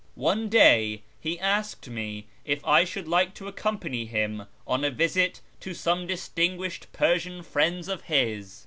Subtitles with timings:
[0.15, 5.41] One day he asked me if I should like to accompany him on a visit
[5.59, 8.59] to some distinguished Persian friends of his.